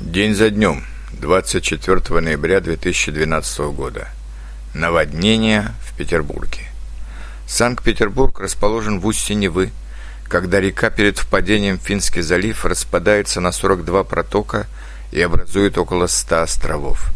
День 0.00 0.34
за 0.34 0.50
днем, 0.50 0.84
24 1.12 2.20
ноября 2.20 2.60
2012 2.60 3.58
года. 3.70 4.08
Наводнение 4.74 5.72
в 5.86 5.96
Петербурге. 5.96 6.62
Санкт-Петербург 7.46 8.40
расположен 8.40 8.98
в 8.98 9.06
устье 9.06 9.36
Невы, 9.36 9.70
когда 10.24 10.58
река 10.58 10.90
перед 10.90 11.18
впадением 11.18 11.78
в 11.78 11.82
Финский 11.82 12.22
залив 12.22 12.64
распадается 12.64 13.40
на 13.40 13.52
42 13.52 14.02
протока 14.02 14.66
и 15.12 15.20
образует 15.20 15.78
около 15.78 16.08
100 16.08 16.42
островов. 16.42 17.12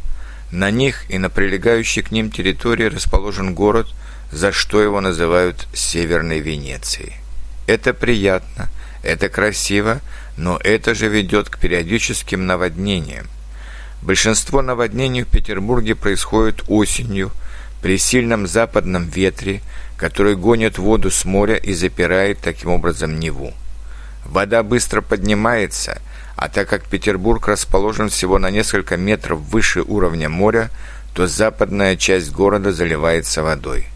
На 0.53 0.71
них 0.71 1.11
и 1.11 1.19
на 1.19 1.31
прилегающей 1.31 2.03
к 2.03 2.13
ним 2.13 2.31
территории 2.31 2.85
расположен 2.85 3.55
город, 3.55 3.89
за 4.31 4.53
что 4.53 4.81
его 4.81 5.01
называют 5.01 5.67
Северной 5.75 6.39
Венецией. 6.39 7.15
Это 7.67 7.93
приятно, 7.93 8.69
это 9.09 9.29
красиво, 9.29 10.01
но 10.37 10.61
это 10.63 10.95
же 10.95 11.09
ведет 11.09 11.49
к 11.49 11.59
периодическим 11.59 12.47
наводнениям. 12.47 13.27
Большинство 14.03 14.63
наводнений 14.63 15.23
в 15.23 15.29
Петербурге 15.29 15.95
происходит 15.95 16.63
осенью, 16.69 17.33
при 17.83 17.97
сильном 17.97 18.47
западном 18.47 19.05
ветре, 19.09 19.61
который 19.97 20.37
гонит 20.37 20.79
воду 20.79 21.11
с 21.11 21.25
моря 21.25 21.57
и 21.57 21.73
запирает 21.73 22.39
таким 22.41 22.71
образом 22.71 23.19
Неву. 23.19 23.55
Вода 24.27 24.63
быстро 24.63 25.01
поднимается, 25.01 26.03
а 26.37 26.49
так 26.49 26.69
как 26.69 26.85
Петербург 26.85 27.49
расположен 27.49 28.09
всего 28.09 28.39
на 28.39 28.51
несколько 28.51 28.97
метров 28.97 29.41
выше 29.41 29.83
уровня 29.83 30.29
моря, 30.29 30.71
то 31.15 31.27
западная 31.27 31.97
часть 31.97 32.33
города 32.33 32.73
заливается 32.73 33.43
водой. 33.43 33.87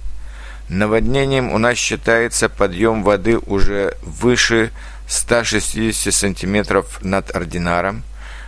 Наводнением 0.68 1.52
у 1.52 1.58
нас 1.58 1.76
считается 1.76 2.48
подъем 2.48 3.02
воды 3.02 3.36
уже 3.38 3.96
выше 4.02 4.70
160 5.12 6.12
сантиметров 6.12 6.98
над 7.02 7.36
ординаром, 7.36 8.02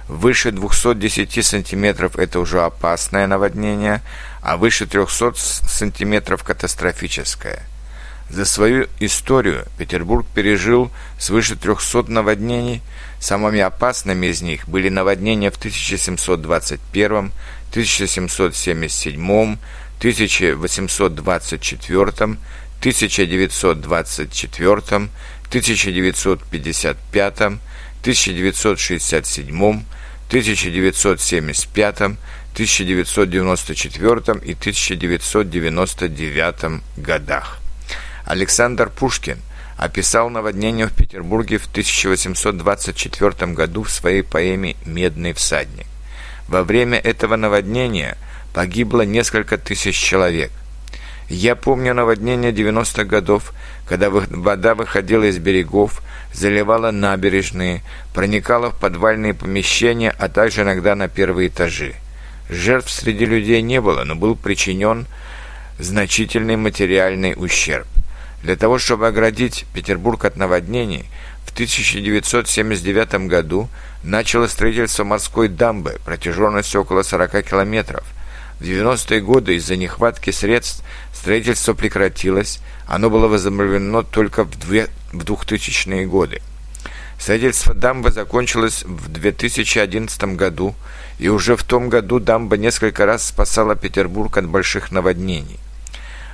выше 0.08 0.50
210 0.50 1.44
сантиметров 1.44 2.18
это 2.18 2.40
уже 2.40 2.62
опасное 2.62 3.26
наводнение, 3.26 4.00
а 4.40 4.56
выше 4.56 4.86
300 4.86 5.34
сантиметров 5.36 6.42
катастрофическое. 6.42 7.62
За 8.30 8.46
свою 8.46 8.86
историю 8.98 9.66
Петербург 9.76 10.26
пережил 10.34 10.90
свыше 11.18 11.56
300 11.56 12.04
наводнений. 12.10 12.80
Самыми 13.20 13.60
опасными 13.60 14.28
из 14.28 14.40
них 14.40 14.66
были 14.66 14.88
наводнения 14.88 15.50
в 15.50 15.56
1721, 15.56 17.32
1777, 17.70 19.58
1824, 20.04 22.36
1924, 22.80 25.08
1955, 25.48 27.40
1967, 27.40 29.84
1975, 30.28 32.00
1994 32.52 34.40
и 34.44 34.52
1999 34.52 36.82
годах. 36.98 37.58
Александр 38.26 38.90
Пушкин 38.90 39.38
описал 39.78 40.28
наводнение 40.28 40.86
в 40.86 40.92
Петербурге 40.92 41.56
в 41.58 41.66
1824 41.66 43.52
году 43.52 43.84
в 43.84 43.90
своей 43.90 44.22
поэме 44.22 44.76
«Медный 44.84 45.32
всадник». 45.32 45.86
Во 46.46 46.62
время 46.62 46.98
этого 46.98 47.36
наводнения 47.36 48.18
погибло 48.54 49.02
несколько 49.02 49.58
тысяч 49.58 49.96
человек. 49.96 50.50
Я 51.28 51.56
помню 51.56 51.92
наводнение 51.92 52.52
90-х 52.52 53.04
годов, 53.04 53.52
когда 53.86 54.08
вода 54.10 54.74
выходила 54.74 55.24
из 55.24 55.38
берегов, 55.38 56.02
заливала 56.32 56.90
набережные, 56.90 57.82
проникала 58.14 58.70
в 58.70 58.78
подвальные 58.78 59.34
помещения, 59.34 60.14
а 60.18 60.28
также 60.28 60.62
иногда 60.62 60.94
на 60.94 61.08
первые 61.08 61.48
этажи. 61.48 61.94
Жертв 62.48 62.90
среди 62.90 63.24
людей 63.24 63.60
не 63.62 63.80
было, 63.80 64.04
но 64.04 64.14
был 64.14 64.36
причинен 64.36 65.06
значительный 65.78 66.56
материальный 66.56 67.34
ущерб. 67.36 67.86
Для 68.42 68.54
того, 68.54 68.78
чтобы 68.78 69.08
оградить 69.08 69.64
Петербург 69.72 70.24
от 70.26 70.36
наводнений, 70.36 71.06
в 71.46 71.52
1979 71.54 73.26
году 73.28 73.68
начало 74.02 74.46
строительство 74.46 75.04
морской 75.04 75.48
дамбы 75.48 75.96
протяженностью 76.04 76.82
около 76.82 77.02
40 77.02 77.42
километров– 77.42 78.04
в 78.64 78.66
90-е 78.66 79.20
годы 79.20 79.56
из-за 79.56 79.76
нехватки 79.76 80.30
средств 80.30 80.82
строительство 81.12 81.74
прекратилось, 81.74 82.60
оно 82.86 83.10
было 83.10 83.28
возобновлено 83.28 84.02
только 84.02 84.44
в 84.44 84.52
2000-е 85.12 86.06
годы. 86.06 86.40
Строительство 87.18 87.74
дамбы 87.74 88.10
закончилось 88.10 88.82
в 88.84 89.08
2011 89.08 90.24
году, 90.36 90.74
и 91.18 91.28
уже 91.28 91.56
в 91.56 91.62
том 91.62 91.90
году 91.90 92.20
дамба 92.20 92.56
несколько 92.56 93.04
раз 93.04 93.28
спасала 93.28 93.76
Петербург 93.76 94.34
от 94.38 94.46
больших 94.46 94.90
наводнений. 94.90 95.60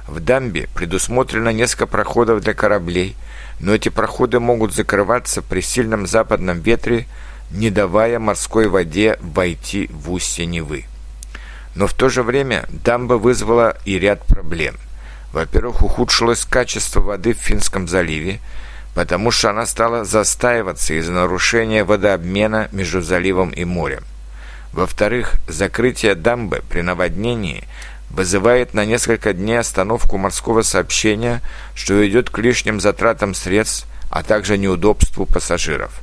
В 0.06 0.20
дамбе 0.20 0.68
предусмотрено 0.72 1.48
несколько 1.48 1.88
проходов 1.88 2.42
для 2.42 2.54
кораблей, 2.54 3.16
но 3.58 3.74
эти 3.74 3.88
проходы 3.88 4.38
могут 4.38 4.72
закрываться 4.72 5.42
при 5.42 5.62
сильном 5.62 6.06
западном 6.06 6.60
ветре, 6.60 7.06
не 7.50 7.70
давая 7.70 8.20
морской 8.20 8.68
воде 8.68 9.18
войти 9.20 9.90
в 9.92 10.12
устье 10.12 10.46
Невы. 10.46 10.84
Но 11.74 11.86
в 11.86 11.94
то 11.94 12.08
же 12.08 12.22
время 12.22 12.66
дамба 12.70 13.14
вызвала 13.14 13.76
и 13.84 13.98
ряд 13.98 14.24
проблем. 14.26 14.76
Во-первых, 15.32 15.82
ухудшилось 15.82 16.44
качество 16.44 17.00
воды 17.00 17.34
в 17.34 17.38
Финском 17.38 17.86
заливе, 17.86 18.40
потому 18.94 19.30
что 19.30 19.50
она 19.50 19.66
стала 19.66 20.04
застаиваться 20.04 20.94
из-за 20.94 21.12
нарушения 21.12 21.84
водообмена 21.84 22.68
между 22.72 23.00
заливом 23.00 23.50
и 23.50 23.64
морем. 23.64 24.02
Во-вторых, 24.72 25.34
закрытие 25.48 26.14
дамбы 26.14 26.62
при 26.68 26.82
наводнении 26.82 27.64
вызывает 28.10 28.74
на 28.74 28.84
несколько 28.84 29.32
дней 29.32 29.60
остановку 29.60 30.16
морского 30.18 30.62
сообщения, 30.62 31.40
что 31.74 32.06
идет 32.06 32.30
к 32.30 32.38
лишним 32.38 32.80
затратам 32.80 33.34
средств, 33.34 33.86
а 34.10 34.24
также 34.24 34.58
неудобству 34.58 35.26
пассажиров. 35.26 36.00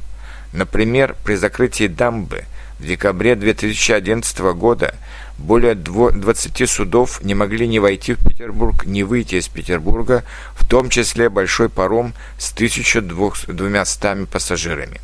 Например, 0.53 1.15
при 1.25 1.35
закрытии 1.35 1.87
дамбы 1.87 2.45
в 2.79 2.85
декабре 2.85 3.35
2011 3.35 4.39
года 4.55 4.93
более 5.37 5.75
20 5.75 6.69
судов 6.69 7.23
не 7.23 7.35
могли 7.35 7.67
ни 7.67 7.79
войти 7.79 8.13
в 8.13 8.23
Петербург, 8.23 8.85
ни 8.85 9.03
выйти 9.03 9.35
из 9.35 9.47
Петербурга, 9.47 10.23
в 10.55 10.65
том 10.67 10.89
числе 10.89 11.29
большой 11.29 11.69
паром 11.69 12.13
с 12.37 12.51
1200 12.53 14.25
пассажирами. 14.25 14.99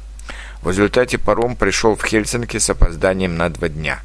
В 0.61 0.69
результате 0.69 1.17
паром 1.17 1.55
пришел 1.55 1.95
в 1.95 2.03
Хельсинки 2.03 2.57
с 2.57 2.69
опозданием 2.69 3.37
на 3.37 3.49
два 3.49 3.69
дня. 3.69 3.99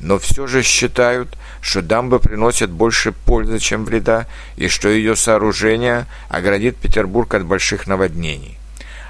Но 0.00 0.18
все 0.18 0.46
же 0.46 0.62
считают, 0.62 1.36
что 1.60 1.82
дамба 1.82 2.18
приносит 2.18 2.70
больше 2.70 3.12
пользы, 3.12 3.58
чем 3.58 3.84
вреда, 3.84 4.26
и 4.56 4.68
что 4.68 4.88
ее 4.88 5.14
сооружение 5.14 6.06
оградит 6.28 6.76
Петербург 6.76 7.32
от 7.34 7.44
больших 7.44 7.86
наводнений. 7.86 8.58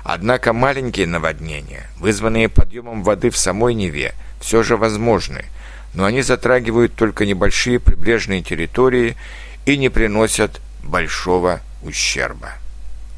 Однако 0.04 0.52
маленькие 0.52 1.08
наводнения, 1.08 1.88
вызванные 1.98 2.48
подъемом 2.48 3.02
воды 3.02 3.30
в 3.30 3.36
самой 3.36 3.74
Неве, 3.74 4.14
все 4.40 4.62
же 4.62 4.76
возможны– 4.76 5.46
но 5.94 6.04
они 6.04 6.22
затрагивают 6.22 6.94
только 6.94 7.24
небольшие 7.24 7.78
прибрежные 7.78 8.42
территории 8.42 9.16
и 9.64 9.76
не 9.76 9.88
приносят 9.88 10.60
большого 10.82 11.60
ущерба. 11.82 12.50